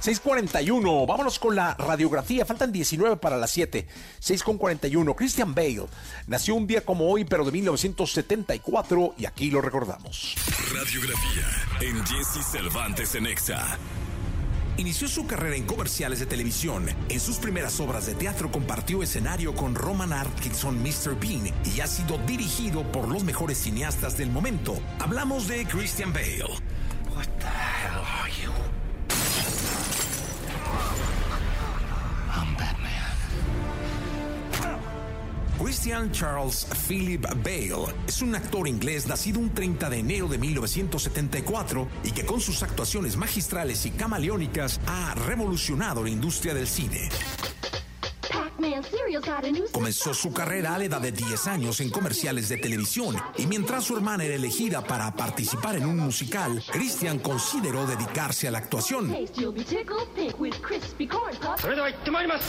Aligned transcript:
641, 0.00 1.06
vámonos 1.06 1.38
con 1.38 1.54
la 1.54 1.74
radiografía, 1.74 2.46
faltan 2.46 2.72
19 2.72 3.18
para 3.18 3.36
las 3.36 3.50
7. 3.50 3.86
6 4.18 4.42
con 4.42 4.56
41, 4.56 5.14
Christian 5.14 5.54
Bale 5.54 5.86
nació 6.26 6.54
un 6.54 6.66
día 6.66 6.84
como 6.84 7.10
hoy, 7.10 7.24
pero 7.24 7.44
de 7.44 7.52
1974 7.52 9.14
y 9.18 9.26
aquí 9.26 9.50
lo 9.50 9.60
recordamos. 9.60 10.34
Radiografía 10.74 11.46
en 11.80 12.04
Jesse 12.06 12.44
Cervantes 12.50 13.14
en 13.14 13.26
Exa. 13.26 13.78
Inició 14.78 15.08
su 15.08 15.26
carrera 15.26 15.56
en 15.56 15.66
comerciales 15.66 16.20
de 16.20 16.26
televisión. 16.26 16.86
En 17.10 17.20
sus 17.20 17.36
primeras 17.36 17.78
obras 17.80 18.06
de 18.06 18.14
teatro 18.14 18.50
compartió 18.50 19.02
escenario 19.02 19.54
con 19.54 19.74
Roman 19.74 20.14
Atkinson, 20.14 20.82
Mr. 20.82 21.20
Bean 21.20 21.52
y 21.76 21.80
ha 21.80 21.86
sido 21.86 22.16
dirigido 22.26 22.90
por 22.90 23.06
los 23.06 23.22
mejores 23.22 23.58
cineastas 23.58 24.16
del 24.16 24.30
momento. 24.30 24.78
Hablamos 24.98 25.48
de 25.48 25.66
Christian 25.66 26.14
Bale. 26.14 26.79
Christian 35.62 36.10
Charles 36.10 36.66
Philip 36.88 37.22
Bale 37.44 37.94
es 38.08 38.22
un 38.22 38.34
actor 38.34 38.66
inglés 38.66 39.06
nacido 39.06 39.40
un 39.40 39.50
30 39.50 39.90
de 39.90 39.98
enero 39.98 40.26
de 40.26 40.38
1974 40.38 41.86
y 42.02 42.12
que 42.12 42.24
con 42.24 42.40
sus 42.40 42.62
actuaciones 42.62 43.18
magistrales 43.18 43.84
y 43.84 43.90
camaleónicas 43.90 44.80
ha 44.86 45.14
revolucionado 45.26 46.02
la 46.02 46.08
industria 46.08 46.54
del 46.54 46.66
cine. 46.66 47.10
Comenzó 49.72 50.14
su 50.14 50.32
carrera 50.32 50.74
a 50.74 50.78
la 50.78 50.84
edad 50.84 51.00
de 51.00 51.12
10 51.12 51.46
años 51.46 51.80
en 51.80 51.90
comerciales 51.90 52.48
de 52.48 52.56
televisión 52.56 53.16
y 53.36 53.46
mientras 53.46 53.84
su 53.84 53.96
hermana 53.96 54.24
era 54.24 54.34
elegida 54.34 54.82
para 54.82 55.14
participar 55.14 55.76
en 55.76 55.86
un 55.86 55.98
musical, 55.98 56.62
Christian 56.70 57.18
consideró 57.18 57.86
dedicarse 57.86 58.48
a 58.48 58.50
la 58.50 58.58
actuación. 58.58 59.14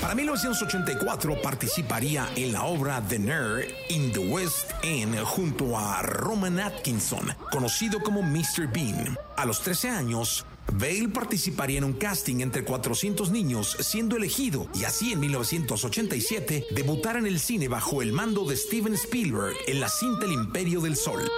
Para 0.00 0.14
1984 0.14 1.42
participaría 1.42 2.28
en 2.36 2.52
la 2.52 2.64
obra 2.64 3.02
The 3.08 3.18
Nerd 3.18 3.64
in 3.88 4.12
the 4.12 4.18
West 4.18 4.72
End 4.82 5.18
junto 5.24 5.78
a 5.78 6.02
Roman 6.02 6.58
Atkinson, 6.60 7.34
conocido 7.50 8.00
como 8.00 8.22
Mr. 8.22 8.66
Bean. 8.72 9.16
A 9.36 9.44
los 9.44 9.60
13 9.60 9.90
años, 9.90 10.44
Bale 10.72 11.08
participaría 11.08 11.78
en 11.78 11.84
un 11.84 11.94
casting 11.94 12.40
entre 12.40 12.64
400 12.64 13.30
niños, 13.30 13.76
siendo 13.80 14.16
elegido, 14.16 14.68
y 14.74 14.84
así 14.84 15.12
en 15.12 15.20
1987 15.20 16.66
debutar 16.70 17.16
en 17.16 17.26
el 17.26 17.40
cine 17.40 17.68
bajo 17.68 18.02
el 18.02 18.12
mando 18.12 18.44
de 18.44 18.56
Steven 18.56 18.94
Spielberg 18.94 19.56
en 19.66 19.80
la 19.80 19.88
cinta 19.88 20.26
El 20.26 20.32
Imperio 20.32 20.80
del 20.80 20.96
Sol. 20.96 21.28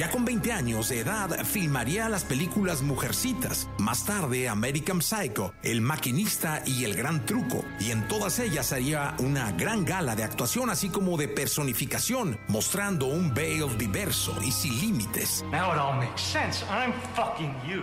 Ya 0.00 0.10
con 0.10 0.24
20 0.24 0.50
años 0.50 0.88
de 0.88 1.00
edad, 1.00 1.44
filmaría 1.44 2.08
las 2.08 2.24
películas 2.24 2.80
Mujercitas, 2.80 3.68
más 3.76 4.06
tarde 4.06 4.48
American 4.48 5.02
Psycho, 5.02 5.52
El 5.62 5.82
Maquinista 5.82 6.62
y 6.64 6.84
El 6.84 6.94
Gran 6.94 7.26
Truco, 7.26 7.66
y 7.78 7.90
en 7.90 8.08
todas 8.08 8.38
ellas 8.38 8.72
haría 8.72 9.14
una 9.18 9.52
gran 9.52 9.84
gala 9.84 10.16
de 10.16 10.24
actuación 10.24 10.70
así 10.70 10.88
como 10.88 11.18
de 11.18 11.28
personificación, 11.28 12.38
mostrando 12.48 13.08
un 13.08 13.34
Bale 13.34 13.76
diverso 13.76 14.34
y 14.42 14.50
sin 14.52 14.80
límites. 14.80 15.44
Now 15.52 15.74
it 15.74 15.78
all 15.78 15.98
makes 15.98 16.22
sense. 16.22 16.64
I'm 16.70 16.94
fucking 17.14 17.54
you. 17.68 17.82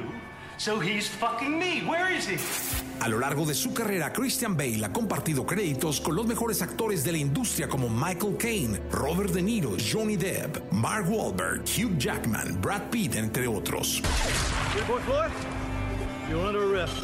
So 0.58 0.80
he's 0.80 1.08
fucking 1.08 1.58
me. 1.58 1.82
Where 1.88 2.12
is 2.12 2.28
he? 2.28 2.38
A 3.00 3.08
lo 3.08 3.20
largo 3.20 3.46
de 3.46 3.54
su 3.54 3.74
carrera, 3.74 4.12
Christian 4.12 4.58
Bale 4.58 4.84
ha 4.86 4.92
compartido 4.92 5.46
créditos 5.46 6.02
con 6.02 6.16
los 6.16 6.26
mejores 6.26 6.64
actores 6.64 7.04
de 7.04 7.12
la 7.12 7.20
industria 7.20 7.68
como 7.68 7.90
Michael 7.90 8.38
Caine, 8.38 8.80
Robert 8.92 9.32
De 9.32 9.44
Niro, 9.44 9.78
Johnny 9.78 10.18
Depp, 10.18 10.72
Mark 10.72 11.08
Wahlberg, 11.08 11.62
Hugh 11.62 11.96
Jackman, 12.00 12.60
Brad 12.60 12.90
Pitt, 12.90 13.16
entre 13.16 13.48
otros. 13.48 14.02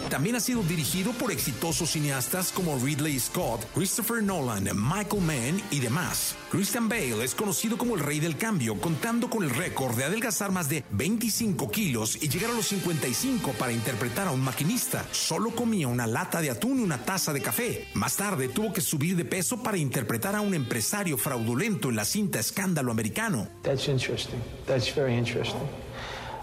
También 0.10 0.36
ha 0.36 0.40
sido 0.40 0.62
dirigido 0.64 1.12
por 1.14 1.32
exitosos 1.32 1.92
cineastas 1.92 2.52
como 2.52 2.78
Ridley 2.78 3.20
Scott, 3.20 3.66
Christopher 3.74 4.22
Nolan, 4.22 4.70
Michael 4.76 5.22
Mann 5.22 5.62
y 5.72 5.80
demás. 5.80 6.36
Christian 6.52 6.88
Bale 6.88 7.24
es 7.24 7.34
conocido 7.34 7.78
como 7.78 7.96
el 7.96 8.02
rey 8.02 8.20
del 8.20 8.38
cambio, 8.38 8.80
contando 8.80 9.30
con 9.30 9.44
el 9.44 9.50
récord 9.50 9.96
de 9.96 10.04
adelgazar 10.04 10.52
más 10.52 10.70
de 10.70 10.84
25 10.92 11.72
kilos 11.72 12.18
y 12.22 12.30
llegar 12.30 12.52
a 12.52 12.54
los 12.54 12.68
55 12.68 13.52
para 13.54 13.72
interpretar 13.72 14.28
a 14.28 14.32
un 14.32 14.42
maquinista. 14.42 15.06
Solo 15.12 15.52
comía 15.52 15.88
una 15.88 16.06
lata 16.06 16.42
de 16.42 16.52
atún 16.52 16.80
y 16.80 16.84
una 16.84 17.04
taza 17.04 17.34
de 17.34 17.42
café. 17.42 17.88
Más 17.94 18.16
tarde 18.16 18.50
tuvo 18.50 18.74
que 18.74 18.82
subir 18.82 19.16
de 19.16 19.26
peso 19.26 19.64
para 19.64 19.78
interpretar 19.78 20.36
a 20.36 20.42
un 20.42 20.54
empresario 20.54 21.18
fraudulento 21.18 21.90
en 21.90 21.96
la 21.96 22.06
cinta 22.06 22.40
Escándalo 22.40 22.92
Americano. 22.92 23.48
That's 23.64 23.88
interesting. 23.88 24.40
That's 24.68 24.94
very 24.94 25.18
interesting. 25.18 25.62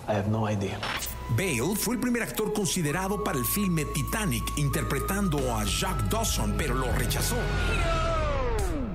I 0.09 0.15
have 0.15 0.29
no 0.29 0.49
idea. 0.49 0.79
Bale 1.31 1.77
fue 1.77 1.95
el 1.95 2.01
primer 2.01 2.23
actor 2.23 2.53
considerado 2.53 3.23
para 3.25 3.39
el 3.39 3.45
filme 3.45 3.85
Titanic, 3.85 4.45
interpretando 4.57 5.57
a 5.57 5.65
Jack 5.65 6.09
Dawson, 6.09 6.55
pero 6.57 6.75
lo 6.75 6.93
rechazó. 6.93 7.37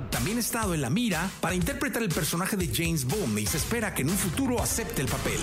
También 0.09 0.38
ha 0.38 0.41
estado 0.41 0.73
en 0.73 0.81
la 0.81 0.90
mira 0.90 1.29
para 1.41 1.56
interpretar 1.56 2.01
el 2.01 2.09
personaje 2.09 2.56
de 2.57 2.69
James 2.73 3.06
Bond 3.06 3.40
y 3.40 3.46
se 3.46 3.57
espera 3.57 3.94
que 3.94 4.01
en 4.01 4.09
un 4.09 4.18
futuro 4.18 4.62
acepte 4.62 5.01
el 5.01 5.07
papel. 5.07 5.40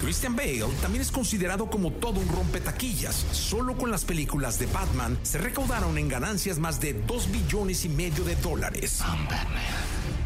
Christian 0.00 0.36
Bale 0.36 0.64
también 0.80 1.02
es 1.02 1.10
considerado 1.10 1.68
como 1.68 1.90
todo 1.90 2.20
un 2.20 2.28
rompetaquillas. 2.28 3.26
Solo 3.32 3.76
con 3.76 3.90
las 3.90 4.04
películas 4.04 4.58
de 4.58 4.66
Batman 4.66 5.18
se 5.22 5.38
recaudaron 5.38 5.98
en 5.98 6.08
ganancias 6.08 6.58
más 6.58 6.80
de 6.80 6.94
2 6.94 7.32
billones 7.32 7.84
y 7.84 7.88
medio 7.88 8.22
de 8.24 8.36
dólares. 8.36 9.02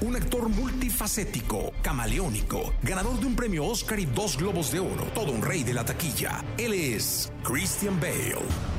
Un 0.01 0.17
actor 0.17 0.49
multifacético, 0.49 1.73
camaleónico, 1.83 2.73
ganador 2.83 3.21
de 3.21 3.27
un 3.27 3.37
premio 3.37 3.67
Oscar 3.67 3.99
y 3.99 4.07
dos 4.07 4.37
globos 4.37 4.73
de 4.73 4.81
oro, 4.81 5.05
todo 5.15 5.33
un 5.33 5.43
rey 5.43 5.63
de 5.63 5.75
la 5.75 5.85
taquilla. 5.85 6.45
Él 6.59 6.73
es 6.73 7.33
Christian 7.43 7.99
Bale. 8.01 8.70